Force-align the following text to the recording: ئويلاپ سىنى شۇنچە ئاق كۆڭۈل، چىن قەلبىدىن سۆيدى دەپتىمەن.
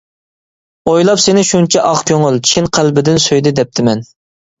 ئويلاپ 0.93 1.19
سىنى 1.23 1.43
شۇنچە 1.49 1.83
ئاق 1.89 2.01
كۆڭۈل، 2.11 2.39
چىن 2.53 2.71
قەلبىدىن 2.79 3.21
سۆيدى 3.27 3.53
دەپتىمەن. 3.61 4.03